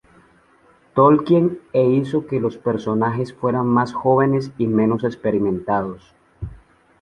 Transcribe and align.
Tolkien 0.95 1.59
e 1.73 1.85
hizo 1.87 2.25
que 2.25 2.39
los 2.39 2.57
personajes 2.57 3.35
fueran 3.35 3.67
más 3.67 3.93
jóvenes 3.93 4.51
y 4.57 4.65
menos 4.65 5.03
experimentados. 5.03 6.15